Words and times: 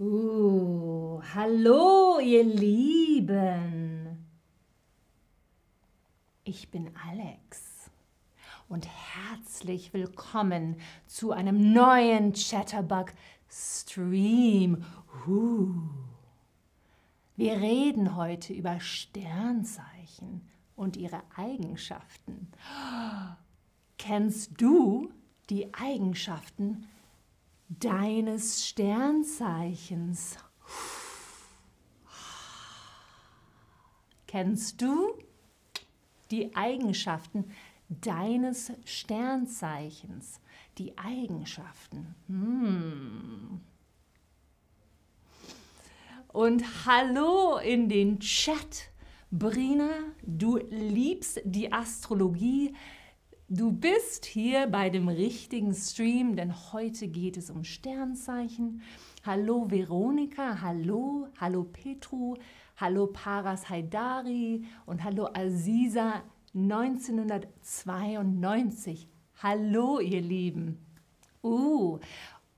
Uh, 0.00 1.20
hallo, 1.34 2.20
ihr 2.20 2.44
Lieben. 2.44 4.28
Ich 6.44 6.70
bin 6.70 6.92
Alex 7.10 7.90
und 8.68 8.86
herzlich 8.86 9.92
willkommen 9.92 10.76
zu 11.08 11.32
einem 11.32 11.72
neuen 11.72 12.32
Chatterbug 12.32 13.08
Stream. 13.50 14.84
Uh. 15.26 15.74
Wir 17.34 17.54
reden 17.54 18.14
heute 18.14 18.52
über 18.52 18.78
Sternzeichen 18.78 20.48
und 20.76 20.96
ihre 20.96 21.22
Eigenschaften. 21.34 22.52
Kennst 23.98 24.60
du 24.60 25.10
die 25.50 25.74
Eigenschaften 25.74 26.86
deines 27.68 28.66
Sternzeichens? 28.66 30.36
Kennst 34.26 34.80
du 34.82 35.14
die 36.30 36.54
Eigenschaften 36.54 37.50
deines 37.88 38.72
Sternzeichens? 38.84 40.40
Die 40.76 40.96
Eigenschaften. 40.96 42.14
Hm. 42.28 43.60
Und 46.28 46.86
hallo 46.86 47.58
in 47.58 47.88
den 47.88 48.20
Chat. 48.20 48.90
Brina, 49.30 49.90
du 50.22 50.56
liebst 50.56 51.40
die 51.44 51.72
Astrologie. 51.72 52.74
Du 53.50 53.72
bist 53.72 54.26
hier 54.26 54.66
bei 54.66 54.90
dem 54.90 55.08
richtigen 55.08 55.72
Stream, 55.72 56.36
denn 56.36 56.52
heute 56.74 57.08
geht 57.08 57.38
es 57.38 57.48
um 57.48 57.64
Sternzeichen. 57.64 58.82
Hallo 59.24 59.70
Veronika, 59.70 60.60
hallo, 60.60 61.28
hallo 61.40 61.64
Petru, 61.64 62.34
hallo 62.76 63.06
Paras 63.06 63.70
Haidari 63.70 64.66
und 64.84 65.02
hallo 65.02 65.30
Aziza 65.32 66.24
1992. 66.54 69.08
Hallo 69.42 69.98
ihr 69.98 70.20
Lieben. 70.20 70.84
Uh, 71.42 72.00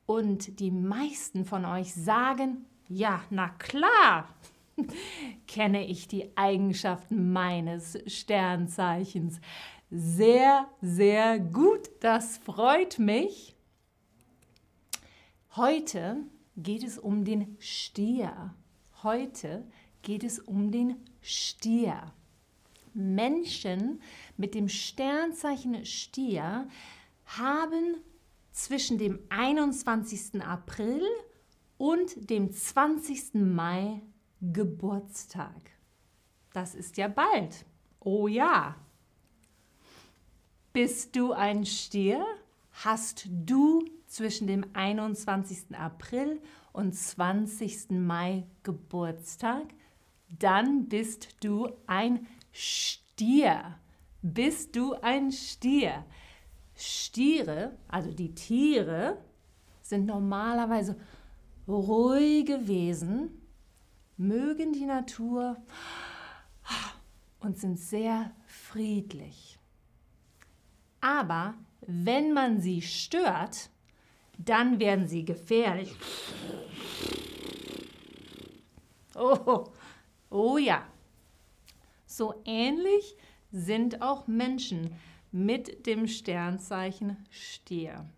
und 0.06 0.58
die 0.58 0.72
meisten 0.72 1.44
von 1.44 1.64
euch 1.66 1.94
sagen, 1.94 2.66
ja, 2.88 3.22
na 3.30 3.50
klar, 3.50 4.34
kenne 5.46 5.86
ich 5.86 6.08
die 6.08 6.36
Eigenschaften 6.36 7.32
meines 7.32 7.96
Sternzeichens. 8.08 9.40
Sehr, 9.92 10.68
sehr 10.80 11.40
gut, 11.40 11.90
das 11.98 12.38
freut 12.38 13.00
mich. 13.00 13.56
Heute 15.56 16.18
geht 16.56 16.84
es 16.84 16.96
um 16.96 17.24
den 17.24 17.56
Stier. 17.58 18.54
Heute 19.02 19.66
geht 20.02 20.22
es 20.22 20.38
um 20.38 20.70
den 20.70 20.94
Stier. 21.22 22.12
Menschen 22.94 24.00
mit 24.36 24.54
dem 24.54 24.68
Sternzeichen 24.68 25.84
Stier 25.84 26.68
haben 27.24 27.96
zwischen 28.52 28.96
dem 28.96 29.18
21. 29.28 30.40
April 30.40 31.02
und 31.78 32.30
dem 32.30 32.52
20. 32.52 33.34
Mai 33.34 34.02
Geburtstag. 34.40 35.72
Das 36.52 36.76
ist 36.76 36.96
ja 36.96 37.08
bald. 37.08 37.64
Oh 37.98 38.28
ja. 38.28 38.76
Bist 40.72 41.16
du 41.16 41.32
ein 41.32 41.66
Stier? 41.66 42.24
Hast 42.84 43.26
du 43.28 43.84
zwischen 44.06 44.46
dem 44.46 44.64
21. 44.72 45.76
April 45.76 46.40
und 46.72 46.94
20. 46.94 47.90
Mai 47.90 48.46
Geburtstag? 48.62 49.64
Dann 50.28 50.88
bist 50.88 51.44
du 51.44 51.68
ein 51.88 52.24
Stier. 52.52 53.80
Bist 54.22 54.76
du 54.76 54.94
ein 54.94 55.32
Stier? 55.32 56.04
Stiere, 56.76 57.76
also 57.88 58.12
die 58.12 58.32
Tiere, 58.36 59.18
sind 59.82 60.06
normalerweise 60.06 60.96
ruhige 61.66 62.68
Wesen, 62.68 63.42
mögen 64.16 64.72
die 64.72 64.86
Natur 64.86 65.56
und 67.40 67.58
sind 67.58 67.76
sehr 67.76 68.30
friedlich. 68.46 69.49
Aber 71.00 71.54
wenn 71.80 72.32
man 72.32 72.60
sie 72.60 72.82
stört, 72.82 73.70
dann 74.38 74.78
werden 74.78 75.06
sie 75.06 75.24
gefährlich. 75.24 75.94
Oh, 79.14 79.64
oh 80.30 80.58
ja. 80.58 80.86
So 82.06 82.42
ähnlich 82.44 83.16
sind 83.52 84.02
auch 84.02 84.26
Menschen 84.26 84.94
mit 85.32 85.86
dem 85.86 86.06
Sternzeichen 86.06 87.16
Stier. 87.30 88.08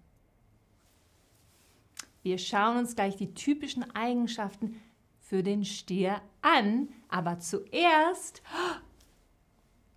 Wir 2.23 2.39
schauen 2.39 2.79
uns 2.79 2.95
gleich 2.95 3.17
die 3.17 3.35
typischen 3.35 3.91
Eigenschaften 3.95 4.81
für 5.21 5.43
den 5.43 5.65
Stier 5.65 6.23
an, 6.41 6.89
aber 7.09 7.39
zuerst 7.39 8.43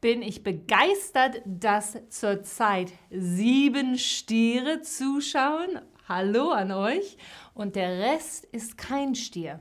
bin 0.06 0.22
ich 0.22 0.44
begeistert, 0.44 1.42
dass 1.46 1.98
zurzeit 2.10 2.94
sieben 3.10 3.98
Stiere 3.98 4.84
zuschauen. 4.84 5.80
Hallo 6.08 6.52
an 6.52 6.72
euch. 6.72 7.18
Und 7.56 7.76
der 7.76 7.98
Rest 7.98 8.46
ist 8.52 8.78
kein 8.78 9.16
Stier. 9.16 9.60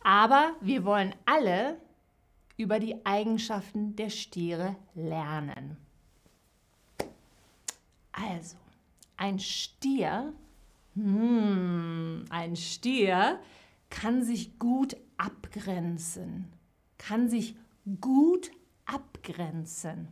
Aber 0.00 0.52
wir 0.60 0.84
wollen 0.84 1.12
alle 1.24 1.76
über 2.56 2.78
die 2.78 3.04
Eigenschaften 3.04 3.96
der 3.96 4.10
Stiere 4.10 4.76
lernen. 4.94 5.76
Also, 8.12 8.54
ein 9.16 9.40
Stier 9.40 10.34
hm, 10.94 12.26
ein 12.30 12.54
Stier 12.54 13.40
kann 13.90 14.22
sich 14.22 14.60
gut 14.60 14.96
abgrenzen, 15.16 16.44
kann 16.96 17.28
sich 17.28 17.56
gut 18.00 18.52
abgrenzen. 18.86 20.08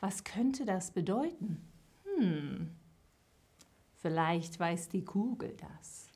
Was 0.00 0.24
könnte 0.24 0.64
das 0.64 0.90
bedeuten? 0.90 1.62
Hm, 2.04 2.70
vielleicht 3.94 4.58
weiß 4.58 4.88
die 4.88 5.04
Kugel 5.04 5.56
das. 5.56 6.08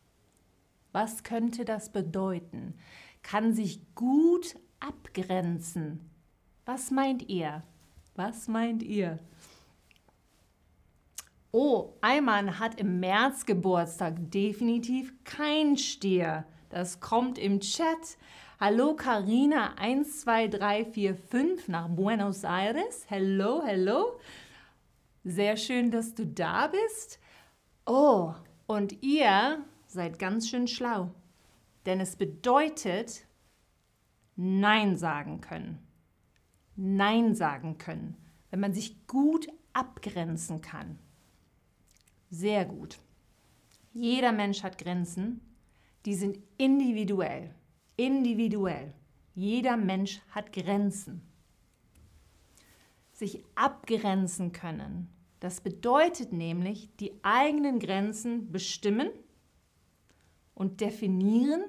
Was 0.92 1.22
könnte 1.22 1.64
das 1.64 1.92
bedeuten? 1.92 2.74
Kann 3.22 3.54
sich 3.54 3.80
gut 3.94 4.56
abgrenzen. 4.80 6.10
Was 6.64 6.90
meint 6.90 7.28
ihr? 7.28 7.62
Was 8.16 8.48
meint 8.48 8.82
ihr? 8.82 9.18
Oh, 11.52 11.94
Eimann 12.00 12.58
hat 12.58 12.78
im 12.80 13.00
März 13.00 13.44
Geburtstag. 13.44 14.14
Definitiv 14.30 15.12
kein 15.24 15.76
Stier. 15.76 16.44
Das 16.68 17.00
kommt 17.00 17.38
im 17.38 17.60
Chat. 17.60 18.18
Hallo 18.62 18.94
Karina 18.94 19.74
12345 19.78 21.68
nach 21.68 21.88
Buenos 21.88 22.44
Aires. 22.44 23.06
Hello, 23.08 23.62
hello. 23.64 24.20
Sehr 25.24 25.56
schön, 25.56 25.90
dass 25.90 26.14
du 26.14 26.26
da 26.26 26.66
bist. 26.66 27.18
Oh, 27.86 28.34
und 28.66 29.02
ihr 29.02 29.64
seid 29.86 30.18
ganz 30.18 30.50
schön 30.50 30.68
schlau. 30.68 31.10
Denn 31.86 32.00
es 32.00 32.16
bedeutet 32.16 33.24
Nein 34.36 34.98
sagen 34.98 35.40
können. 35.40 35.78
Nein 36.76 37.34
sagen 37.34 37.78
können, 37.78 38.14
wenn 38.50 38.60
man 38.60 38.74
sich 38.74 39.06
gut 39.06 39.48
abgrenzen 39.72 40.60
kann. 40.60 40.98
Sehr 42.28 42.66
gut. 42.66 42.98
Jeder 43.94 44.32
Mensch 44.32 44.62
hat 44.62 44.76
Grenzen, 44.76 45.40
die 46.04 46.14
sind 46.14 46.38
individuell. 46.58 47.54
Individuell. 48.00 48.94
Jeder 49.34 49.76
Mensch 49.76 50.22
hat 50.30 50.54
Grenzen. 50.54 51.20
Sich 53.12 53.44
abgrenzen 53.54 54.52
können. 54.52 55.10
Das 55.38 55.60
bedeutet 55.60 56.32
nämlich, 56.32 56.88
die 56.96 57.12
eigenen 57.22 57.78
Grenzen 57.78 58.50
bestimmen 58.50 59.10
und 60.54 60.80
definieren 60.80 61.64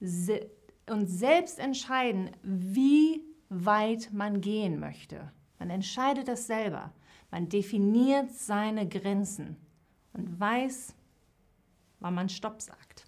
und 0.00 1.06
selbst 1.06 1.58
entscheiden, 1.60 2.30
wie 2.42 3.24
weit 3.48 4.12
man 4.12 4.42
gehen 4.42 4.78
möchte. 4.78 5.32
Man 5.58 5.70
entscheidet 5.70 6.28
das 6.28 6.46
selber. 6.46 6.92
Man 7.30 7.48
definiert 7.48 8.32
seine 8.32 8.86
Grenzen 8.86 9.56
und 10.12 10.38
weiß, 10.38 10.94
wann 12.00 12.14
man 12.14 12.28
Stopp 12.28 12.60
sagt. 12.60 13.06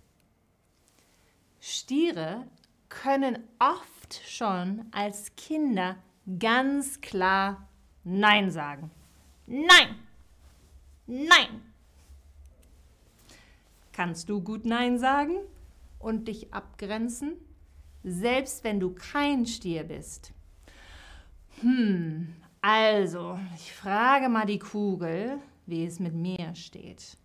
Stiere 1.60 2.46
können 2.88 3.38
oft 3.58 4.20
schon 4.26 4.86
als 4.92 5.34
Kinder 5.36 5.96
ganz 6.38 7.00
klar 7.00 7.68
Nein 8.04 8.50
sagen. 8.50 8.90
Nein! 9.46 9.96
Nein! 11.06 11.62
Kannst 13.92 14.28
du 14.28 14.40
gut 14.40 14.64
Nein 14.64 14.98
sagen 14.98 15.36
und 15.98 16.28
dich 16.28 16.54
abgrenzen? 16.54 17.34
Selbst 18.04 18.62
wenn 18.62 18.78
du 18.78 18.94
kein 18.94 19.44
Stier 19.44 19.84
bist. 19.84 20.32
Hm, 21.60 22.34
also, 22.60 23.38
ich 23.56 23.72
frage 23.72 24.28
mal 24.28 24.46
die 24.46 24.60
Kugel, 24.60 25.38
wie 25.66 25.84
es 25.84 25.98
mit 25.98 26.14
mir 26.14 26.54
steht. 26.54 27.16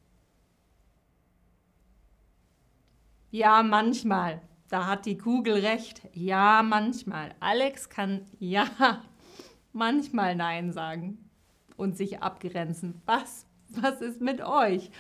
Ja, 3.34 3.64
manchmal. 3.64 4.44
Da 4.70 4.86
hat 4.86 5.08
die 5.08 5.18
Kugel 5.18 5.56
recht. 5.56 6.04
Ja, 6.14 6.62
manchmal. 6.62 7.34
Alex 7.40 7.90
kann 7.90 8.28
ja 8.38 8.68
manchmal 9.74 10.36
Nein 10.36 10.72
sagen 10.72 11.18
und 11.76 11.98
sich 11.98 12.22
abgrenzen. 12.22 13.02
Was? 13.08 13.48
Was 13.70 14.02
ist 14.02 14.22
mit 14.22 14.42
euch? 14.42 14.92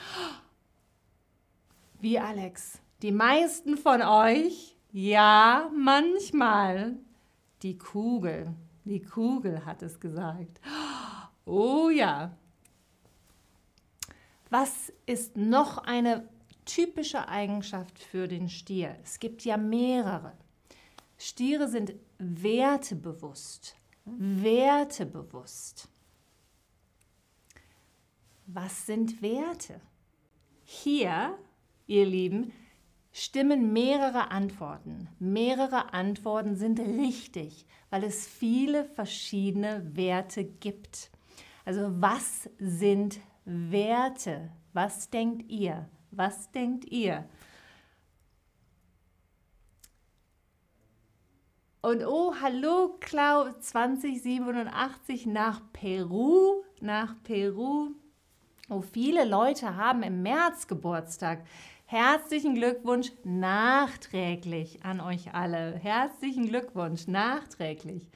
Wie 2.01 2.17
Alex? 2.17 2.81
Die 3.03 3.11
meisten 3.11 3.77
von 3.77 4.01
euch? 4.01 4.79
Ja, 4.91 5.69
manchmal. 5.77 6.95
Die 7.61 7.77
Kugel. 7.77 8.55
Die 8.83 9.03
Kugel 9.03 9.63
hat 9.63 9.83
es 9.83 9.99
gesagt. 9.99 10.59
Oh 11.45 11.89
ja. 11.89 12.37
Was 14.49 14.93
ist 15.05 15.35
noch 15.35 15.79
eine 15.79 16.29
typische 16.65 17.27
Eigenschaft 17.27 17.99
für 17.99 18.27
den 18.27 18.49
Stier? 18.49 18.97
Es 19.03 19.19
gibt 19.19 19.43
ja 19.45 19.57
mehrere. 19.57 20.33
Stiere 21.17 21.67
sind 21.67 21.93
wertebewusst. 22.17 23.75
Wertebewusst. 24.05 25.87
Was 28.45 28.85
sind 28.85 29.21
Werte? 29.21 29.79
Hier, 30.63 31.37
ihr 31.87 32.05
Lieben, 32.05 32.51
stimmen 33.13 33.71
mehrere 33.71 34.31
Antworten. 34.31 35.07
Mehrere 35.19 35.93
Antworten 35.93 36.55
sind 36.55 36.79
richtig, 36.79 37.65
weil 37.89 38.03
es 38.03 38.27
viele 38.27 38.83
verschiedene 38.83 39.95
Werte 39.95 40.43
gibt. 40.43 41.09
Also 41.63 41.89
was 42.01 42.49
sind 42.59 43.19
Werte? 43.45 44.51
Was 44.73 45.09
denkt 45.09 45.49
ihr? 45.49 45.87
Was 46.15 46.51
denkt 46.51 46.85
ihr? 46.85 47.25
Und 51.81 52.05
oh, 52.05 52.33
hallo 52.39 52.97
Clau 52.99 53.51
2087 53.59 55.25
nach 55.25 55.59
Peru, 55.73 56.63
nach 56.79 57.15
Peru. 57.23 57.89
Oh, 58.69 58.81
viele 58.81 59.25
Leute 59.25 59.75
haben 59.75 60.03
im 60.03 60.21
März 60.21 60.67
Geburtstag. 60.67 61.45
Herzlichen 61.85 62.55
Glückwunsch 62.55 63.11
nachträglich 63.23 64.85
an 64.85 65.01
euch 65.01 65.33
alle. 65.33 65.75
Herzlichen 65.75 66.47
Glückwunsch 66.47 67.07
nachträglich. 67.07 68.09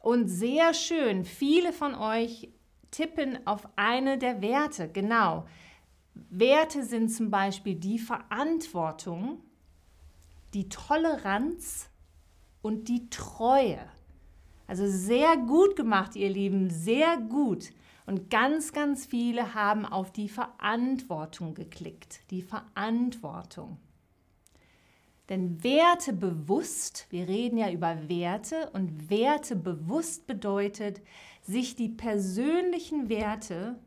Und 0.00 0.28
sehr 0.28 0.74
schön, 0.74 1.24
viele 1.24 1.72
von 1.72 1.94
euch 1.94 2.48
tippen 2.92 3.46
auf 3.46 3.68
eine 3.76 4.16
der 4.16 4.40
Werte. 4.40 4.88
Genau. 4.88 5.44
Werte 6.14 6.84
sind 6.84 7.10
zum 7.10 7.30
Beispiel 7.30 7.74
die 7.74 7.98
Verantwortung, 7.98 9.40
die 10.54 10.68
Toleranz 10.68 11.88
und 12.62 12.88
die 12.88 13.10
Treue. 13.10 13.80
Also 14.66 14.86
sehr 14.88 15.36
gut 15.36 15.76
gemacht, 15.76 16.16
ihr 16.16 16.30
Lieben, 16.30 16.70
sehr 16.70 17.18
gut. 17.18 17.72
Und 18.06 18.30
ganz, 18.30 18.72
ganz 18.72 19.06
viele 19.06 19.54
haben 19.54 19.86
auf 19.86 20.12
die 20.12 20.28
Verantwortung 20.28 21.54
geklickt. 21.54 22.20
Die 22.30 22.42
Verantwortung. 22.42 23.78
Denn 25.28 25.64
Werte 25.64 26.12
bewusst, 26.12 27.06
wir 27.08 27.26
reden 27.28 27.56
ja 27.56 27.70
über 27.70 28.08
Werte 28.08 28.70
und 28.74 29.08
Werte 29.08 29.56
bewusst 29.56 30.26
bedeutet, 30.26 31.00
sich 31.42 31.76
die 31.76 31.88
persönlichen 31.88 33.08
Werte 33.08 33.78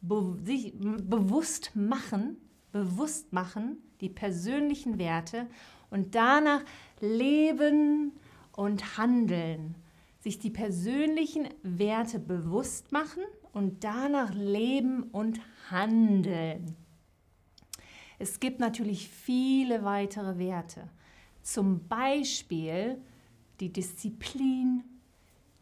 be 0.00 0.38
sich 0.44 0.72
bewusst 0.78 1.72
machen, 1.74 2.36
bewusst 2.72 3.32
machen, 3.32 3.78
die 4.00 4.08
persönlichen 4.08 4.98
Werte 4.98 5.46
und 5.90 6.14
danach 6.14 6.62
leben 7.00 8.12
und 8.52 8.98
handeln. 8.98 9.74
Sich 10.20 10.38
die 10.38 10.50
persönlichen 10.50 11.48
Werte 11.62 12.18
bewusst 12.18 12.92
machen 12.92 13.22
und 13.52 13.84
danach 13.84 14.34
leben 14.34 15.04
und 15.04 15.40
handeln. 15.70 16.76
Es 18.18 18.40
gibt 18.40 18.58
natürlich 18.58 19.08
viele 19.08 19.84
weitere 19.84 20.38
Werte. 20.38 20.88
Zum 21.42 21.86
Beispiel 21.86 23.00
die 23.60 23.72
Disziplin, 23.72 24.82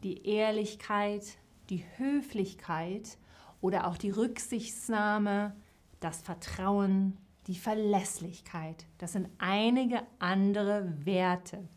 die 0.03 0.25
Ehrlichkeit, 0.27 1.37
die 1.69 1.83
Höflichkeit 1.97 3.17
oder 3.61 3.87
auch 3.87 3.97
die 3.97 4.11
Rücksichtsnahme, 4.11 5.55
das 5.99 6.21
Vertrauen, 6.21 7.17
die 7.47 7.55
Verlässlichkeit. 7.55 8.85
Das 8.97 9.13
sind 9.13 9.29
einige 9.37 10.01
andere 10.19 10.93
Werte. 11.05 11.67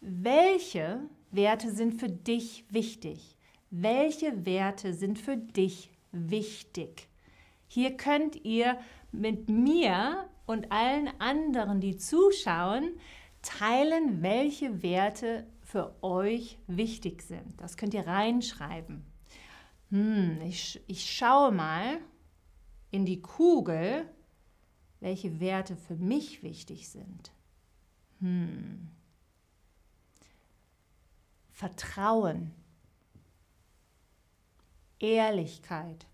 Welche 0.00 1.00
Werte 1.30 1.70
sind 1.70 2.00
für 2.00 2.08
dich 2.08 2.64
wichtig? 2.70 3.38
welche 3.70 4.46
Werte 4.46 4.94
sind 4.94 5.18
für 5.18 5.36
dich 5.36 5.90
wichtig. 6.12 7.08
Hier 7.66 7.96
könnt 7.96 8.44
ihr 8.44 8.78
mit 9.12 9.48
mir 9.48 10.28
und 10.46 10.72
allen 10.72 11.08
anderen, 11.18 11.80
die 11.80 11.96
zuschauen, 11.96 12.92
teilen, 13.42 14.22
welche 14.22 14.82
Werte 14.82 15.46
für 15.62 15.94
euch 16.02 16.58
wichtig 16.66 17.22
sind. 17.22 17.60
Das 17.60 17.76
könnt 17.76 17.94
ihr 17.94 18.06
reinschreiben. 18.06 19.04
Hm, 19.90 20.40
ich, 20.42 20.80
ich 20.86 21.04
schaue 21.10 21.52
mal 21.52 21.98
in 22.90 23.06
die 23.06 23.22
Kugel, 23.22 24.08
welche 25.00 25.40
Werte 25.40 25.76
für 25.76 25.96
mich 25.96 26.42
wichtig 26.42 26.88
sind. 26.88 27.32
Hm. 28.20 28.88
Vertrauen 31.52 32.52
Ehrlichkeit. 34.98 36.06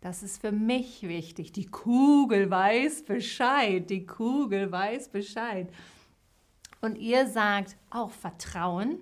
Das 0.00 0.22
ist 0.22 0.40
für 0.40 0.52
mich 0.52 1.02
wichtig. 1.02 1.52
Die 1.52 1.66
Kugel 1.66 2.50
weiß 2.50 3.04
Bescheid. 3.04 3.88
Die 3.90 4.06
Kugel 4.06 4.70
weiß 4.70 5.08
Bescheid. 5.08 5.72
Und 6.80 6.96
ihr 6.96 7.26
sagt 7.26 7.76
auch 7.90 8.10
Vertrauen, 8.10 8.98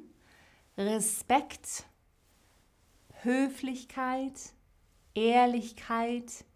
Respekt, 0.78 1.84
Höflichkeit, 3.26 4.32
Ehrlichkeit, 5.14 6.46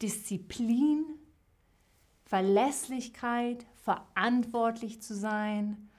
Disziplin, 0.00 1.04
Verlässlichkeit, 2.24 3.66
verantwortlich 3.84 5.02
zu 5.02 5.14
sein, 5.14 5.90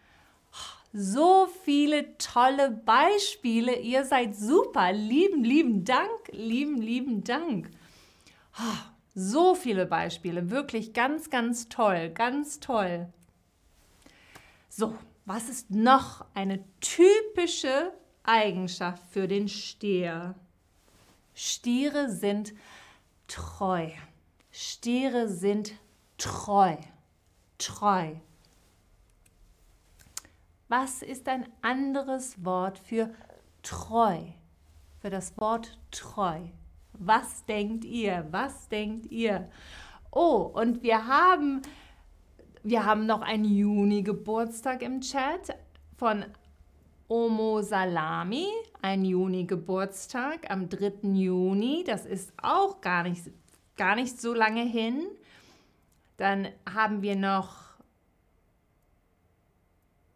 so 0.98 1.48
viele 1.66 2.18
tolle 2.18 2.72
Beispiele. 2.72 3.80
Ihr 3.80 4.06
seid 4.06 4.36
super. 4.36 4.94
Lieben, 4.94 5.44
lieben 5.44 5.84
Dank, 5.84 6.10
lieben, 6.32 6.82
lieben 6.82 7.24
Dank. 7.26 7.70
So 9.14 9.56
viele 9.56 9.86
Beispiele. 9.86 10.50
Wirklich 10.52 10.94
ganz, 10.94 11.30
ganz 11.30 11.68
toll. 11.68 12.12
Ganz 12.12 12.62
toll. 12.62 13.10
So, 14.70 14.96
was 15.26 15.50
ist 15.50 15.70
noch 15.70 16.26
eine 16.34 16.64
typische 16.80 17.92
Eigenschaft 18.28 19.04
für 19.10 19.28
den 19.28 19.48
Stier? 19.48 20.36
Stiere 21.34 22.10
sind 22.10 22.54
treu. 23.28 23.90
Stiere 24.52 25.28
sind 25.28 25.74
treu. 26.18 26.76
Treu. 27.58 28.16
Was 30.68 31.02
ist 31.02 31.28
ein 31.28 31.48
anderes 31.62 32.44
Wort 32.44 32.80
für 32.80 33.14
treu? 33.62 34.20
Für 35.00 35.10
das 35.10 35.38
Wort 35.38 35.78
treu. 35.92 36.40
Was 36.94 37.46
denkt 37.46 37.86
ihr? 37.86 38.26
Was 38.32 38.68
denkt 38.70 39.12
ihr? 39.12 39.50
Oh, 40.12 40.50
und 40.54 40.82
wir 40.82 41.06
haben, 41.08 41.62
wir 42.64 42.86
haben 42.86 43.06
noch 43.06 43.22
einen 43.22 43.46
Juni-Geburtstag 43.46 44.82
im 44.82 45.02
Chat 45.02 45.58
von 45.98 46.26
Omo 47.08 47.62
Salami, 47.62 48.48
ein 48.82 49.06
Juni-Geburtstag 49.06 50.50
am 50.50 50.70
3. 50.70 51.10
Juni. 51.14 51.84
Das 51.86 52.06
ist 52.06 52.34
auch 52.42 52.82
gar 52.82 53.04
nicht, 53.04 53.26
gar 53.78 53.96
nicht 53.96 54.20
so 54.20 54.34
lange 54.34 54.64
hin. 54.64 55.06
Dann 56.18 56.48
haben 56.68 57.02
wir 57.04 57.16
noch 57.16 57.66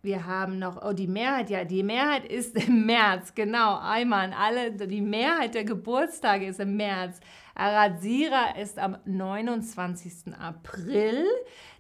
wir 0.01 0.25
haben 0.25 0.60
noch, 0.60 0.81
oh, 0.81 0.93
die 0.93 1.08
Mehrheit, 1.08 1.50
ja, 1.50 1.65
die 1.65 1.84
Mehrheit 1.84 2.25
ist 2.25 2.55
im 2.55 2.86
März, 2.86 3.36
genau, 3.36 3.77
einmal 3.79 4.31
alle, 4.31 4.72
die 4.72 5.01
Mehrheit 5.01 5.55
der 5.55 5.65
Geburtstage 5.65 6.48
ist 6.48 6.62
im 6.62 6.77
März. 6.77 7.19
Aradzira 7.53 8.55
ist 8.58 8.79
am 8.79 8.98
29. 9.03 10.34
April, 10.39 11.25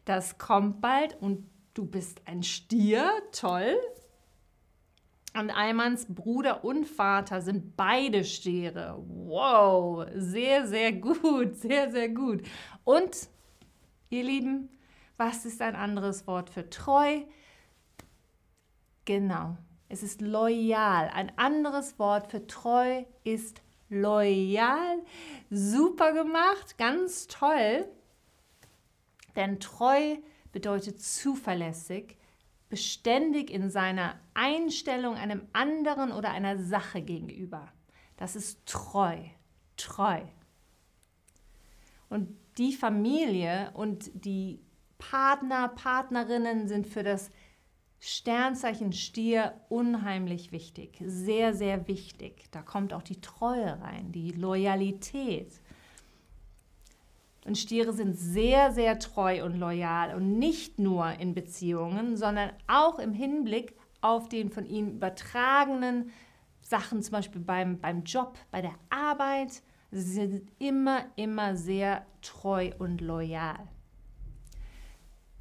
das 0.03 0.37
kommt 0.37 0.81
bald 0.81 1.15
und 1.21 1.49
du 1.73 1.85
bist 1.85 2.21
ein 2.25 2.43
Stier, 2.43 3.09
toll. 3.31 3.77
Und 5.39 5.51
Eimans 5.51 6.05
Bruder 6.09 6.65
und 6.65 6.85
Vater 6.85 7.41
sind 7.41 7.77
beide 7.77 8.25
Stiere. 8.25 9.01
Wow, 9.07 10.05
sehr, 10.13 10.67
sehr 10.67 10.91
gut, 10.91 11.55
sehr, 11.55 11.89
sehr 11.91 12.09
gut. 12.09 12.41
Und, 12.83 13.29
ihr 14.09 14.23
Lieben, 14.23 14.67
was 15.15 15.45
ist 15.45 15.61
ein 15.61 15.77
anderes 15.77 16.27
Wort 16.27 16.49
für 16.49 16.69
treu? 16.69 17.21
Genau, 19.05 19.57
es 19.87 20.03
ist 20.03 20.19
loyal. 20.19 21.09
Ein 21.13 21.31
anderes 21.37 21.97
Wort 21.99 22.27
für 22.31 22.45
treu 22.45 23.05
ist 23.23 23.61
loyal. 23.87 24.97
Super 25.49 26.11
gemacht, 26.11 26.77
ganz 26.77 27.27
toll. 27.27 27.87
Denn 29.37 29.61
treu 29.61 30.17
bedeutet 30.51 31.01
zuverlässig, 31.01 32.17
beständig 32.69 33.49
in 33.49 33.69
seiner 33.69 34.19
Einstellung 34.33 35.15
einem 35.15 35.41
anderen 35.53 36.11
oder 36.11 36.31
einer 36.31 36.57
Sache 36.57 37.01
gegenüber. 37.01 37.71
Das 38.17 38.35
ist 38.35 38.65
treu, 38.65 39.17
treu. 39.75 40.21
Und 42.09 42.35
die 42.57 42.73
Familie 42.73 43.71
und 43.73 44.11
die 44.13 44.59
Partner, 44.97 45.69
Partnerinnen 45.69 46.67
sind 46.67 46.87
für 46.87 47.03
das 47.03 47.31
Sternzeichen 47.99 48.93
Stier 48.93 49.59
unheimlich 49.67 50.51
wichtig, 50.51 51.01
sehr, 51.05 51.53
sehr 51.53 51.87
wichtig. 51.87 52.45
Da 52.51 52.61
kommt 52.61 52.93
auch 52.93 53.01
die 53.01 53.19
Treue 53.19 53.81
rein, 53.81 54.11
die 54.11 54.31
Loyalität. 54.31 55.51
Und 57.45 57.57
Stiere 57.57 57.93
sind 57.93 58.15
sehr, 58.15 58.71
sehr 58.71 58.99
treu 58.99 59.43
und 59.43 59.55
loyal 59.55 60.15
und 60.15 60.37
nicht 60.37 60.77
nur 60.77 61.11
in 61.19 61.33
Beziehungen, 61.33 62.17
sondern 62.17 62.51
auch 62.67 62.99
im 62.99 63.13
Hinblick 63.13 63.75
auf 64.01 64.29
den 64.29 64.49
von 64.49 64.65
ihnen 64.65 64.95
übertragenen 64.95 66.11
Sachen, 66.61 67.01
zum 67.01 67.13
Beispiel 67.13 67.41
beim, 67.41 67.79
beim 67.79 68.03
Job, 68.03 68.37
bei 68.51 68.61
der 68.61 68.75
Arbeit. 68.89 69.63
Sie 69.91 70.01
sind 70.01 70.51
immer, 70.59 71.05
immer 71.15 71.55
sehr 71.55 72.05
treu 72.21 72.71
und 72.77 73.01
loyal. 73.01 73.67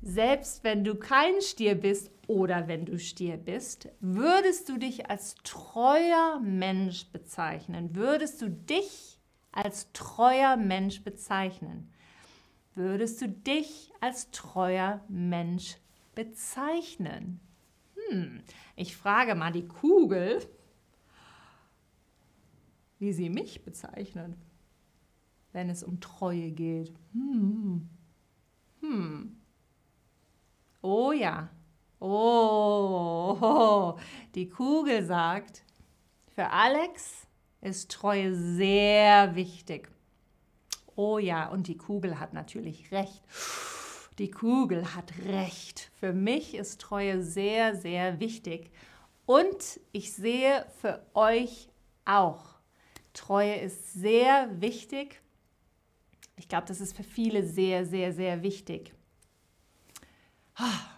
Selbst 0.00 0.62
wenn 0.64 0.84
du 0.84 0.94
kein 0.94 1.40
Stier 1.42 1.74
bist 1.74 2.10
oder 2.28 2.68
wenn 2.68 2.86
du 2.86 2.98
Stier 2.98 3.36
bist, 3.36 3.88
würdest 4.00 4.68
du 4.68 4.78
dich 4.78 5.10
als 5.10 5.34
treuer 5.42 6.40
Mensch 6.40 7.10
bezeichnen? 7.10 7.94
Würdest 7.94 8.40
du 8.40 8.48
dich 8.48 9.17
als 9.52 9.92
treuer 9.92 10.56
Mensch 10.56 11.02
bezeichnen? 11.02 11.92
Würdest 12.74 13.20
du 13.20 13.28
dich 13.28 13.92
als 14.00 14.30
treuer 14.30 15.04
Mensch 15.08 15.76
bezeichnen? 16.14 17.40
Hm, 17.94 18.40
ich 18.76 18.96
frage 18.96 19.34
mal 19.34 19.52
die 19.52 19.66
Kugel, 19.66 20.40
wie 22.98 23.12
sie 23.12 23.30
mich 23.30 23.64
bezeichnet, 23.64 24.36
wenn 25.52 25.70
es 25.70 25.82
um 25.82 26.00
Treue 26.00 26.50
geht. 26.50 26.92
Hm. 27.12 27.88
Hm. 28.80 29.40
Oh 30.82 31.12
ja. 31.12 31.48
Oh, 32.00 33.98
die 34.34 34.48
Kugel 34.48 35.04
sagt, 35.04 35.64
für 36.34 36.50
Alex 36.50 37.27
ist 37.60 37.90
Treue 37.90 38.34
sehr 38.34 39.34
wichtig. 39.34 39.90
Oh 40.96 41.18
ja, 41.18 41.48
und 41.48 41.68
die 41.68 41.76
Kugel 41.76 42.18
hat 42.18 42.32
natürlich 42.32 42.90
recht. 42.90 43.22
Die 44.18 44.30
Kugel 44.30 44.94
hat 44.94 45.12
recht. 45.26 45.90
Für 46.00 46.12
mich 46.12 46.54
ist 46.54 46.80
Treue 46.80 47.22
sehr, 47.22 47.76
sehr 47.76 48.18
wichtig. 48.18 48.70
Und 49.26 49.80
ich 49.92 50.12
sehe 50.12 50.66
für 50.80 51.06
euch 51.14 51.68
auch. 52.04 52.58
Treue 53.12 53.54
ist 53.54 53.92
sehr 53.92 54.48
wichtig. 54.60 55.20
Ich 56.36 56.48
glaube, 56.48 56.66
das 56.66 56.80
ist 56.80 56.96
für 56.96 57.04
viele 57.04 57.44
sehr, 57.44 57.84
sehr, 57.84 58.12
sehr 58.12 58.42
wichtig. 58.42 58.94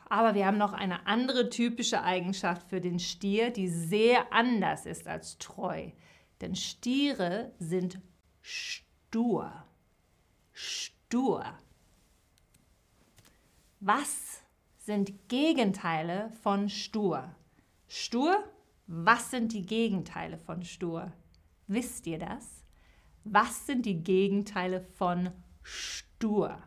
Aber 0.09 0.35
wir 0.35 0.47
haben 0.47 0.59
noch 0.59 0.73
eine 0.73 1.07
andere 1.07 1.51
typische 1.51 2.03
Eigenschaft 2.03 2.69
für 2.69 2.81
den 2.81 2.99
Stier, 2.99 3.51
die 3.51 3.69
sehr 3.69 4.33
anders 4.33 4.87
ist 4.87 5.07
als 5.07 5.39
treu. 5.39 5.91
Denn 6.41 6.55
Stiere 6.55 7.53
sind 7.59 8.01
stur. 8.41 9.53
Stur. 10.53 11.45
Was 13.81 14.43
sind 14.79 15.29
Gegenteile 15.29 16.31
von 16.43 16.69
stur? 16.69 17.35
Stur? 17.89 18.45
Was 18.87 19.31
sind 19.31 19.53
die 19.53 19.63
Gegenteile 19.63 20.39
von 20.39 20.65
stur? 20.65 21.13
Wisst 21.67 22.07
ihr 22.07 22.19
das? 22.19 22.65
Was 23.25 23.67
sind 23.67 23.87
die 23.87 24.03
Gegenteile 24.03 24.81
von 24.81 25.31
stur? 25.63 26.59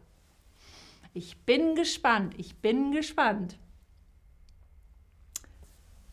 Ich 1.14 1.38
bin 1.46 1.76
gespannt, 1.76 2.34
ich 2.38 2.56
bin 2.58 2.92
gespannt. 2.92 3.60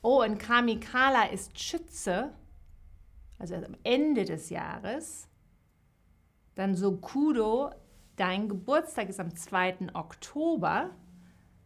Oh, 0.03 0.23
und 0.23 0.39
Kamikala 0.39 1.25
ist 1.25 1.59
Schütze, 1.59 2.35
also 3.41 3.55
am 3.57 3.77
Ende 3.83 4.25
des 4.25 4.51
Jahres. 4.51 5.27
Dann 6.55 6.75
Sokudo, 6.75 7.71
dein 8.17 8.49
Geburtstag 8.49 9.09
ist 9.09 9.19
am 9.19 9.35
2. 9.35 9.95
Oktober. 9.95 10.91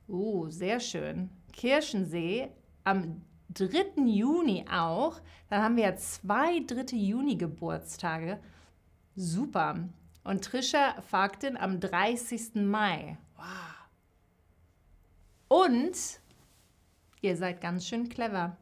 Oh, 0.07 0.49
sehr 0.49 0.79
schön. 0.81 1.31
Kirchensee 1.53 2.51
am 2.85 3.23
3. 3.51 4.03
Juni 4.05 4.65
auch. 4.71 5.21
Dann 5.49 5.63
haben 5.63 5.77
wir 5.77 5.85
ja 5.85 5.97
zwei 5.97 6.61
3. 6.61 6.97
Juni 6.97 7.37
Geburtstage. 7.37 8.39
Super. 9.17 9.89
Und 10.23 10.45
Trisha 10.45 11.01
Fakten 11.03 11.57
am 11.57 11.81
30. 11.81 12.55
Mai. 12.55 13.19
Und 15.49 16.21
ihr 17.21 17.37
seid 17.37 17.61
ganz 17.61 17.87
schön 17.87 18.09
clever. 18.09 18.57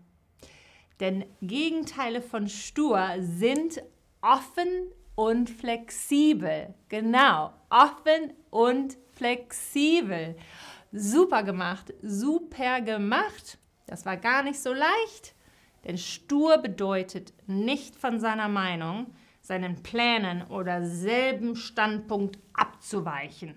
Denn 1.03 1.25
Gegenteile 1.41 2.23
von 2.23 2.49
stur 2.49 3.17
sind 3.19 3.83
offen 4.21 4.93
und 5.17 5.51
flexibel. 5.51 6.73
Genau, 6.89 7.53
offen 7.71 8.33
und 8.51 8.97
flexibel. 9.11 10.37
Super 10.93 11.43
gemacht, 11.43 11.93
super 12.03 12.81
gemacht. 12.83 13.59
Das 13.87 14.07
war 14.07 14.17
gar 14.17 14.45
nicht 14.45 14.61
so 14.61 14.73
leicht, 14.73 15.35
denn 15.85 15.99
stur 15.99 16.59
bedeutet 16.59 17.35
nicht 17.49 17.97
von 17.97 18.21
seiner 18.21 18.49
Meinung, 18.49 19.13
seinen 19.41 19.83
Plänen 19.83 20.47
oder 20.51 20.85
selben 20.85 21.57
Standpunkt 21.57 22.39
abzuweichen. 22.53 23.57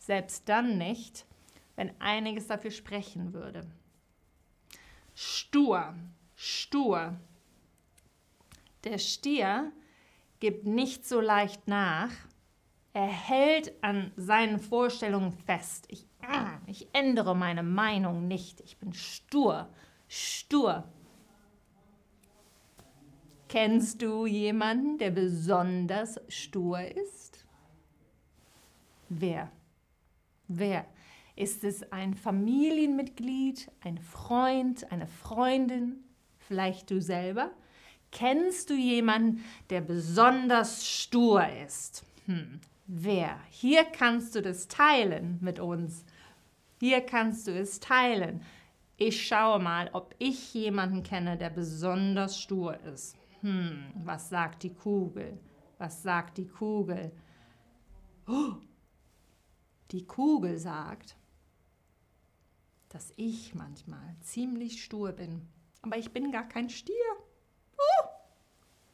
Selbst 0.00 0.48
dann 0.48 0.78
nicht, 0.78 1.26
wenn 1.76 1.92
einiges 2.00 2.48
dafür 2.48 2.72
sprechen 2.72 3.34
würde. 3.34 3.60
Stur, 5.14 5.94
stur. 6.40 7.20
Der 8.84 8.96
Stier 8.96 9.72
gibt 10.38 10.66
nicht 10.66 11.06
so 11.06 11.20
leicht 11.20 11.68
nach. 11.68 12.10
Er 12.94 13.06
hält 13.06 13.74
an 13.84 14.10
seinen 14.16 14.58
Vorstellungen 14.58 15.32
fest. 15.32 15.84
Ich, 15.88 16.06
ich 16.66 16.88
ändere 16.94 17.36
meine 17.36 17.62
Meinung 17.62 18.26
nicht. 18.26 18.62
Ich 18.62 18.78
bin 18.78 18.94
stur, 18.94 19.68
stur. 20.08 20.84
Kennst 23.48 24.00
du 24.00 24.24
jemanden, 24.24 24.96
der 24.96 25.10
besonders 25.10 26.18
stur 26.28 26.80
ist? 26.80 27.44
Wer? 29.10 29.52
Wer? 30.48 30.86
Ist 31.36 31.64
es 31.64 31.92
ein 31.92 32.14
Familienmitglied, 32.14 33.70
ein 33.82 33.98
Freund, 33.98 34.90
eine 34.90 35.06
Freundin, 35.06 36.04
vielleicht 36.50 36.90
du 36.90 37.00
selber? 37.00 37.52
Kennst 38.10 38.70
du 38.70 38.74
jemanden, 38.74 39.44
der 39.70 39.80
besonders 39.80 40.84
stur 40.84 41.46
ist? 41.64 42.04
Hm, 42.26 42.60
wer? 42.88 43.38
Hier 43.50 43.84
kannst 43.84 44.34
du 44.34 44.42
das 44.42 44.66
teilen 44.66 45.38
mit 45.40 45.60
uns. 45.60 46.04
Hier 46.80 47.02
kannst 47.02 47.46
du 47.46 47.52
es 47.52 47.78
teilen. 47.78 48.42
Ich 48.96 49.28
schaue 49.28 49.60
mal, 49.60 49.90
ob 49.92 50.12
ich 50.18 50.52
jemanden 50.52 51.04
kenne, 51.04 51.36
der 51.36 51.50
besonders 51.50 52.40
stur 52.40 52.80
ist. 52.80 53.16
Hm, 53.42 53.84
was 54.04 54.28
sagt 54.28 54.64
die 54.64 54.74
Kugel? 54.74 55.38
Was 55.78 56.02
sagt 56.02 56.36
die 56.36 56.48
Kugel? 56.48 57.12
Oh, 58.26 58.54
die 59.92 60.04
Kugel 60.04 60.58
sagt, 60.58 61.16
dass 62.88 63.12
ich 63.14 63.54
manchmal 63.54 64.16
ziemlich 64.20 64.82
stur 64.82 65.12
bin. 65.12 65.46
Aber 65.82 65.96
ich 65.96 66.12
bin 66.12 66.32
gar 66.32 66.46
kein 66.48 66.68
Stier. 66.68 66.94
Uh! 67.76 68.08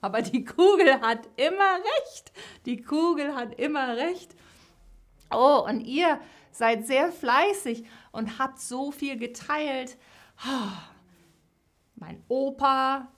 Aber 0.00 0.22
die 0.22 0.44
Kugel 0.44 1.00
hat 1.00 1.28
immer 1.36 1.76
recht. 1.76 2.32
Die 2.64 2.82
Kugel 2.82 3.34
hat 3.34 3.58
immer 3.58 3.96
recht. 3.96 4.36
Oh, 5.30 5.64
und 5.66 5.80
ihr 5.80 6.20
seid 6.52 6.86
sehr 6.86 7.10
fleißig 7.10 7.84
und 8.12 8.38
habt 8.38 8.60
so 8.60 8.92
viel 8.92 9.16
geteilt. 9.16 9.96
Oh, 10.46 10.72
mein 11.96 12.22
Opa, 12.28 13.08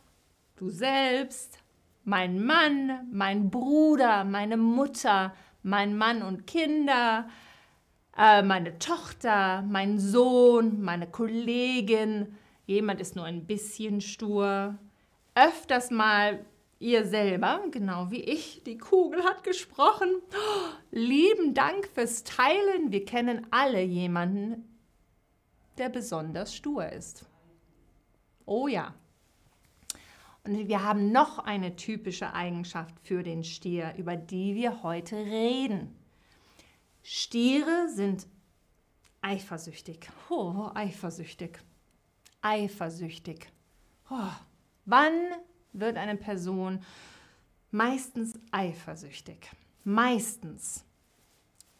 du 0.56 0.70
selbst, 0.70 1.58
mein 2.04 2.42
Mann, 2.42 3.06
mein 3.12 3.50
Bruder, 3.50 4.24
meine 4.24 4.56
Mutter, 4.56 5.34
mein 5.62 5.96
Mann 5.96 6.22
und 6.22 6.46
Kinder, 6.46 7.28
äh, 8.16 8.42
meine 8.42 8.78
Tochter, 8.78 9.62
mein 9.62 9.98
Sohn, 9.98 10.80
meine 10.80 11.06
Kollegin. 11.06 12.36
Jemand 12.68 13.00
ist 13.00 13.16
nur 13.16 13.24
ein 13.24 13.46
bisschen 13.46 14.02
stur. 14.02 14.76
Öfters 15.34 15.90
mal 15.90 16.44
ihr 16.78 17.06
selber, 17.06 17.64
genau 17.70 18.10
wie 18.10 18.20
ich. 18.20 18.62
Die 18.64 18.76
Kugel 18.76 19.24
hat 19.24 19.42
gesprochen. 19.42 20.10
Oh, 20.32 20.68
lieben 20.90 21.54
Dank 21.54 21.88
fürs 21.88 22.24
Teilen. 22.24 22.92
Wir 22.92 23.06
kennen 23.06 23.46
alle 23.50 23.80
jemanden, 23.80 24.68
der 25.78 25.88
besonders 25.88 26.54
stur 26.54 26.86
ist. 26.92 27.24
Oh 28.44 28.68
ja. 28.68 28.94
Und 30.44 30.68
wir 30.68 30.84
haben 30.84 31.10
noch 31.10 31.38
eine 31.38 31.74
typische 31.74 32.34
Eigenschaft 32.34 32.94
für 33.02 33.22
den 33.22 33.44
Stier, 33.44 33.94
über 33.96 34.14
die 34.14 34.54
wir 34.54 34.82
heute 34.82 35.16
reden. 35.16 35.96
Stiere 37.02 37.88
sind 37.88 38.26
eifersüchtig. 39.22 40.10
Oh, 40.28 40.68
eifersüchtig. 40.74 41.60
Eifersüchtig. 42.48 43.46
Oh, 44.08 44.32
wann 44.86 45.12
wird 45.74 45.98
eine 45.98 46.16
Person 46.16 46.80
meistens 47.70 48.40
eifersüchtig? 48.52 49.50
Meistens. 49.84 50.82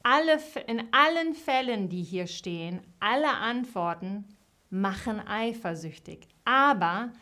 Alle, 0.02 0.38
in 0.66 0.82
allen 0.92 1.34
Fällen, 1.34 1.88
die 1.88 2.02
hier 2.02 2.26
stehen, 2.26 2.80
alle 3.00 3.30
Antworten 3.30 4.26
machen 4.68 5.26
eifersüchtig. 5.26 6.28
Aber 6.44 7.12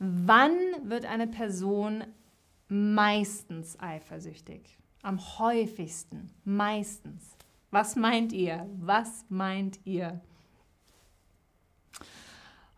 wann 0.00 0.58
wird 0.82 1.06
eine 1.06 1.28
Person 1.28 2.02
meistens 2.68 3.78
eifersüchtig? 3.78 4.78
Am 5.02 5.20
häufigsten, 5.38 6.30
meistens. 6.44 7.36
Was 7.70 7.94
meint 7.94 8.32
ihr? 8.32 8.68
Was 8.80 9.24
meint 9.28 9.78
ihr? 9.84 10.20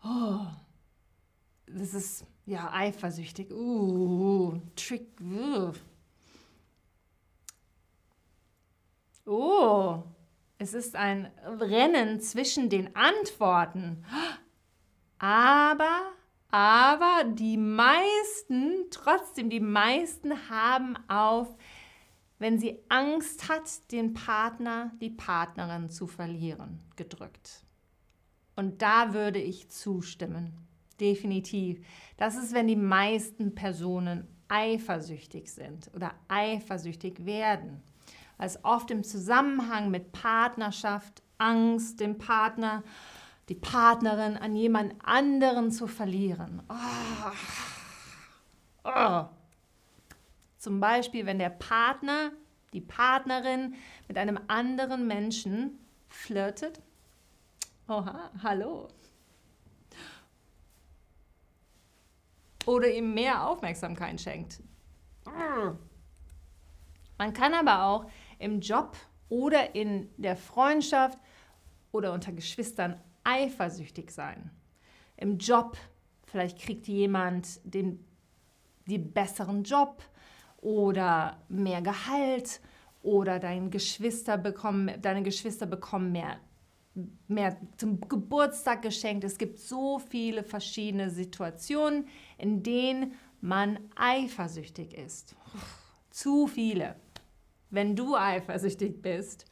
Oh, 0.03 0.47
das 1.67 1.93
ist 1.93 2.25
ja 2.45 2.71
eifersüchtig. 2.71 3.51
Uh, 3.51 4.59
Trick. 4.75 5.07
Uh. 5.21 5.71
Oh, 9.25 10.03
es 10.57 10.73
ist 10.73 10.95
ein 10.95 11.31
Rennen 11.45 12.19
zwischen 12.21 12.69
den 12.69 12.95
Antworten. 12.95 14.03
Aber, 15.19 16.11
aber 16.49 17.25
die 17.25 17.57
meisten, 17.57 18.89
trotzdem 18.89 19.49
die 19.49 19.59
meisten 19.59 20.49
haben 20.49 20.97
auf 21.07 21.55
wenn 22.39 22.57
sie 22.57 22.79
Angst 22.87 23.49
hat, 23.49 23.91
den 23.91 24.13
Partner, 24.13 24.91
die 25.01 25.09
Partnerin 25.09 25.89
zu 25.89 26.07
verlieren, 26.07 26.79
gedrückt. 26.95 27.65
Und 28.59 28.81
da 28.81 29.13
würde 29.13 29.39
ich 29.39 29.69
zustimmen. 29.69 30.51
Definitiv. 30.99 31.79
Das 32.17 32.35
ist, 32.35 32.53
wenn 32.53 32.67
die 32.67 32.75
meisten 32.75 33.55
Personen 33.55 34.27
eifersüchtig 34.49 35.49
sind 35.49 35.89
oder 35.95 36.11
eifersüchtig 36.27 37.25
werden. 37.25 37.81
Weil 38.35 38.47
es 38.47 38.61
oft 38.65 38.91
im 38.91 39.05
Zusammenhang 39.05 39.91
mit 39.91 40.11
Partnerschaft, 40.11 41.23
Angst, 41.37 42.01
den 42.01 42.17
Partner, 42.17 42.83
die 43.47 43.55
Partnerin 43.55 44.35
an 44.35 44.57
jemand 44.57 44.93
anderen 45.05 45.71
zu 45.71 45.87
verlieren. 45.87 46.61
Oh. 46.67 47.31
Oh. 48.83 49.23
Zum 50.57 50.81
Beispiel, 50.81 51.25
wenn 51.25 51.39
der 51.39 51.51
Partner, 51.51 52.33
die 52.73 52.81
Partnerin 52.81 53.75
mit 54.09 54.17
einem 54.17 54.37
anderen 54.49 55.07
Menschen 55.07 55.79
flirtet. 56.09 56.81
Oha, 57.89 58.29
hallo. 58.43 58.87
Oder 62.67 62.93
ihm 62.93 63.15
mehr 63.15 63.47
Aufmerksamkeit 63.47 64.21
schenkt. 64.21 64.61
Man 67.17 67.33
kann 67.33 67.55
aber 67.55 67.83
auch 67.85 68.05
im 68.37 68.59
Job 68.61 68.95
oder 69.27 69.73
in 69.73 70.07
der 70.17 70.35
Freundschaft 70.35 71.17
oder 71.91 72.13
unter 72.13 72.31
Geschwistern 72.31 73.01
eifersüchtig 73.23 74.11
sein. 74.11 74.51
Im 75.17 75.39
Job, 75.39 75.75
vielleicht 76.25 76.59
kriegt 76.59 76.87
jemand 76.87 77.59
den, 77.63 78.05
den 78.85 79.11
besseren 79.11 79.63
Job 79.63 80.03
oder 80.57 81.41
mehr 81.49 81.81
Gehalt 81.81 82.61
oder 83.01 83.39
dein 83.39 83.71
Geschwister 83.71 84.37
bekommen, 84.37 85.01
deine 85.01 85.23
Geschwister 85.23 85.65
bekommen 85.65 86.11
mehr, 86.11 86.39
mehr 87.27 87.57
zum 87.77 88.01
Geburtstag 88.01 88.81
geschenkt. 88.81 89.23
Es 89.23 89.37
gibt 89.37 89.59
so 89.59 89.99
viele 89.99 90.43
verschiedene 90.43 91.09
Situationen, 91.09 92.07
in 92.37 92.63
denen 92.63 93.15
man 93.41 93.79
eifersüchtig 93.95 94.93
ist. 94.93 95.35
Zu 96.09 96.47
viele. 96.47 96.95
Wenn 97.69 97.95
du 97.95 98.15
eifersüchtig 98.15 99.01
bist, 99.01 99.45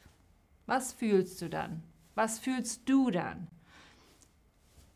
was 0.66 0.92
fühlst 0.92 1.40
du 1.40 1.48
dann? 1.48 1.82
Was 2.14 2.38
fühlst 2.38 2.88
du 2.88 3.10
dann? 3.10 3.48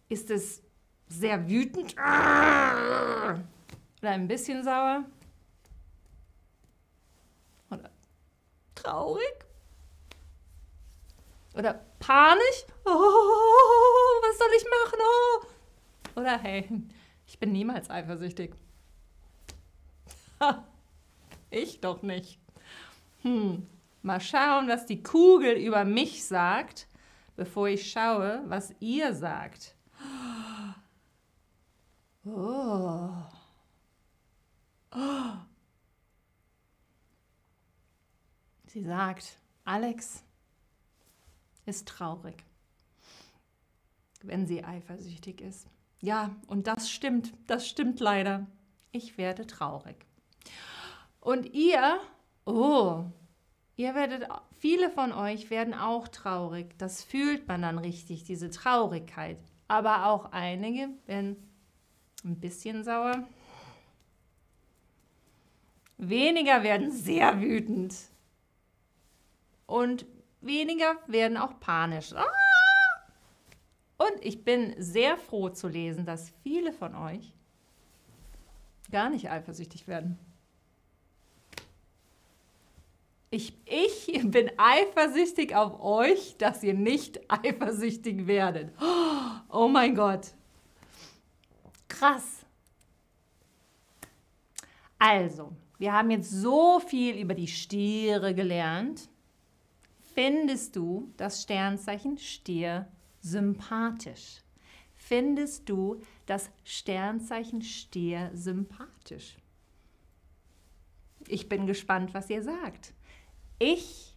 Ist 0.09 0.31
es 0.31 0.63
sehr 1.09 1.49
wütend 1.49 1.95
oder 1.95 3.45
ein 4.03 4.29
bisschen 4.29 4.65
sauer? 4.65 5.05
traurig 8.83 9.42
oder 11.55 11.75
panisch. 11.99 12.65
Oh, 12.85 12.91
was 14.23 14.39
soll 14.39 14.49
ich 14.57 14.65
machen? 14.65 14.99
Oh. 15.01 16.21
Oder 16.21 16.39
hey, 16.39 16.69
ich 17.27 17.39
bin 17.39 17.53
niemals 17.53 17.91
eifersüchtig. 17.91 18.55
ich 21.51 21.81
doch 21.81 22.03
nicht. 22.03 22.39
Hm, 23.23 23.67
mal 24.03 24.21
schauen, 24.21 24.69
was 24.69 24.87
die 24.87 25.03
Kugel 25.03 25.55
über 25.57 25.85
mich 25.85 26.25
sagt, 26.25 26.89
bevor 27.37 27.69
ich 27.69 27.91
schaue, 27.91 28.43
was 28.47 28.75
ihr 28.81 29.15
sagt. 29.15 29.75
Oh. 32.25 33.11
Oh. 34.93 34.93
Sie 38.69 38.85
sagt, 38.85 39.39
Alex 39.65 40.23
ist 41.67 41.89
traurig, 41.89 42.45
wenn 44.23 44.47
sie 44.47 44.65
eifersüchtig 44.65 45.41
ist. 45.41 45.69
Ja, 46.01 46.35
und 46.49 46.67
das 46.67 46.91
stimmt, 46.91 47.33
das 47.47 47.69
stimmt 47.69 48.01
leider. 48.01 48.47
Ich 48.91 49.19
werde 49.19 49.47
traurig. 49.47 49.97
Und 51.21 51.55
ihr, 51.55 52.01
oh, 52.45 53.05
ihr 53.77 53.95
werdet, 53.95 54.29
viele 54.59 54.91
von 54.91 55.13
euch 55.13 55.51
werden 55.51 55.75
auch 55.75 56.09
traurig. 56.09 56.77
Das 56.79 57.05
fühlt 57.05 57.47
man 57.47 57.63
dann 57.63 57.79
richtig, 57.79 58.25
diese 58.25 58.51
Traurigkeit. 58.51 59.39
Aber 59.69 60.07
auch 60.07 60.33
einige 60.33 60.89
werden 61.07 61.37
ein 62.25 62.41
bisschen 62.41 62.83
sauer. 62.83 63.27
Weniger 65.99 66.65
werden 66.65 66.91
sehr 66.91 67.41
wütend 67.41 67.95
und 69.67 70.05
weniger 70.43 70.97
werden 71.07 71.37
auch 71.37 71.59
panisch. 71.61 72.13
Ah! 72.15 72.25
Und 73.99 74.25
ich 74.25 74.45
bin 74.45 74.75
sehr 74.79 75.17
froh 75.17 75.49
zu 75.49 75.69
lesen, 75.69 76.05
dass 76.05 76.33
viele 76.43 76.73
von 76.73 76.95
euch 76.95 77.33
gar 78.91 79.11
nicht 79.11 79.31
eifersüchtig 79.31 79.87
werden. 79.87 80.19
Ich, 83.31 83.57
ich 83.65 84.31
bin 84.31 84.51
eifersüchtig 84.59 85.55
auf 85.55 85.81
euch, 85.81 86.37
dass 86.37 86.63
ihr 86.63 86.75
nicht 86.75 87.21
eifersüchtig 87.31 88.27
werdet. 88.27 88.73
Oh 89.49 89.69
mein 89.69 89.95
Gott. 89.95 90.33
Krass. 91.89 92.45
Also, 94.99 95.53
wir 95.79 95.93
haben 95.93 96.11
jetzt 96.11 96.31
so 96.31 96.79
viel 96.81 97.17
über 97.17 97.35
die 97.35 97.49
Stiere 97.49 98.35
gelernt 98.35 99.09
findest 100.15 100.77
du 100.77 101.13
das 101.17 101.43
Sternzeichen 101.43 102.19
Stier 102.19 102.89
sympathisch? 103.21 104.41
Findest 104.95 105.69
du 105.69 106.01
das 106.27 106.51
Sternzeichen 106.65 107.63
Stier 107.63 108.31
sympathisch? 108.35 109.37
Ich 111.29 111.49
bin 111.49 111.67
gespannt, 111.67 112.15
was 112.15 112.31
ihr 112.31 112.43
sagt. 112.43 112.93
Ich, 113.59 114.17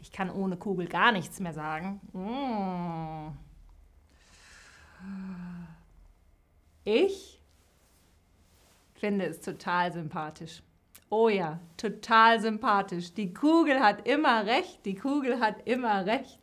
ich 0.00 0.12
kann 0.12 0.30
ohne 0.30 0.56
Kugel 0.56 0.86
gar 0.86 1.12
nichts 1.12 1.40
mehr 1.40 1.54
sagen. 1.54 2.00
Mm. 2.12 3.36
Ich 6.84 7.40
finde 8.94 9.26
es 9.26 9.40
total 9.40 9.92
sympathisch. 9.92 10.62
Oh 11.16 11.28
ja, 11.28 11.60
total 11.76 12.40
sympathisch. 12.40 13.14
Die 13.14 13.32
Kugel 13.32 13.78
hat 13.78 14.04
immer 14.08 14.46
recht, 14.46 14.84
die 14.84 14.96
Kugel 14.96 15.38
hat 15.38 15.64
immer 15.64 16.04
recht. 16.06 16.40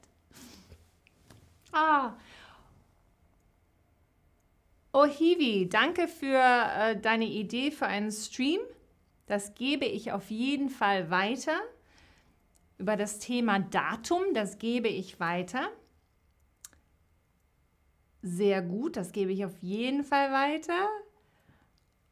Ah. 1.74 2.14
Oh 4.94 5.04
Hiwi, 5.04 5.68
danke 5.68 6.08
für 6.08 6.38
äh, 6.38 6.98
deine 6.98 7.26
Idee 7.26 7.72
für 7.72 7.86
einen 7.86 8.14
Stream. 8.14 8.62
Das 9.26 9.56
gebe 9.56 9.84
ich 9.84 10.14
auf 10.14 10.32
jeden 10.32 10.70
Fall 10.70 11.10
weiter. 11.10 11.60
Über 12.78 12.96
das 12.96 13.20
Thema 13.20 13.60
Datum, 13.60 14.24
das 14.34 14.58
gebe 14.58 14.88
ich 14.88 15.20
weiter. 15.20 15.68
Sehr 18.22 18.62
gut, 18.62 18.96
das 18.96 19.12
gebe 19.12 19.34
ich 19.34 19.44
auf 19.44 19.58
jeden 19.62 20.06
Fall 20.06 20.32
weiter. 20.32 20.88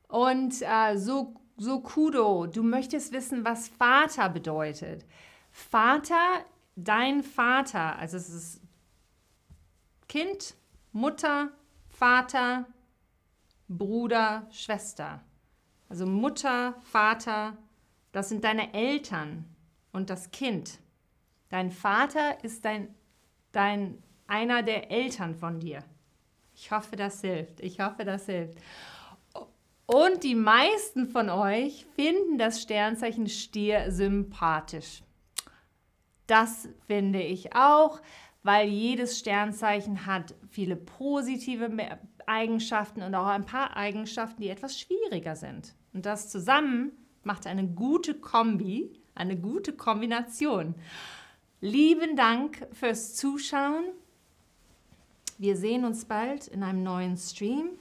Und 0.10 0.62
äh, 0.62 0.98
so, 0.98 1.39
so 1.60 1.82
Kudo, 1.82 2.48
du 2.48 2.64
möchtest 2.64 3.12
wissen, 3.12 3.44
was 3.44 3.68
Vater 3.68 4.30
bedeutet. 4.30 5.06
Vater, 5.52 6.46
dein 6.76 7.22
Vater, 7.22 7.98
also 7.98 8.18
es 8.18 8.30
ist 8.30 8.62
Kind, 10.08 10.56
Mutter, 10.94 11.50
Vater, 11.90 12.66
Bruder, 13.68 14.48
Schwester. 14.52 15.22
Also 15.90 16.06
Mutter, 16.06 16.76
Vater, 16.82 17.58
das 18.12 18.30
sind 18.30 18.44
deine 18.44 18.74
Eltern 18.74 19.46
und 19.92 20.10
das 20.10 20.32
Kind. 20.32 20.80
Dein 21.50 21.72
Vater 21.72 22.44
ist 22.44 22.64
dein, 22.64 22.96
dein, 23.52 24.02
einer 24.28 24.64
der 24.64 24.92
Eltern 24.92 25.36
von 25.36 25.60
dir. 25.60 25.84
Ich 26.56 26.72
hoffe, 26.72 26.96
das 26.96 27.22
hilft. 27.22 27.60
Ich 27.60 27.80
hoffe, 27.80 28.06
das 28.06 28.28
hilft. 28.28 28.60
Und 29.90 30.24
die 30.24 30.36
meisten 30.36 31.08
von 31.08 31.32
euch 31.32 31.88
finden 31.96 32.38
das 32.38 32.62
Sternzeichen 32.62 33.28
Stier 33.28 33.92
sympathisch. 33.92 35.02
Das 36.28 36.70
finde 36.86 37.24
ich 37.24 37.56
auch, 37.56 38.00
weil 38.44 38.70
jedes 38.70 39.18
Sternzeichen 39.18 40.06
hat 40.06 40.36
viele 40.52 40.76
positive 40.76 41.72
Eigenschaften 42.28 43.02
und 43.02 43.16
auch 43.16 43.26
ein 43.26 43.48
paar 43.48 43.76
Eigenschaften, 43.76 44.44
die 44.44 44.50
etwas 44.50 44.80
schwieriger 44.80 45.36
sind. 45.36 45.74
Und 45.92 46.06
das 46.06 46.30
zusammen 46.30 46.92
macht 47.24 47.48
eine 47.48 47.66
gute 47.68 48.14
Kombi, 48.14 48.94
eine 49.16 49.38
gute 49.38 49.74
Kombination. 49.74 50.76
Lieben 51.62 52.16
Dank 52.16 52.68
fürs 52.74 53.16
Zuschauen. 53.16 53.86
Wir 55.40 55.58
sehen 55.58 55.84
uns 55.84 56.06
bald 56.06 56.48
in 56.48 56.62
einem 56.62 56.84
neuen 56.84 57.18
Stream. 57.18 57.72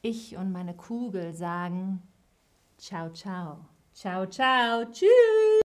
Ich 0.00 0.36
und 0.36 0.52
meine 0.52 0.74
Kugel 0.74 1.34
sagen 1.34 2.02
Ciao, 2.78 3.10
ciao. 3.12 3.66
Ciao, 3.92 4.24
ciao. 4.26 4.84
Tschüss. 4.84 5.60